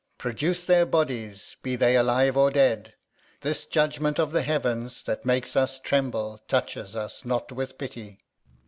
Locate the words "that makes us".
5.03-5.77